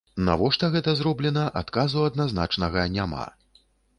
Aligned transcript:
Навошта 0.27 0.69
гэта 0.75 0.93
зроблена, 1.01 1.43
адказу 1.61 2.07
адназначнага 2.11 2.89
няма. 2.97 3.23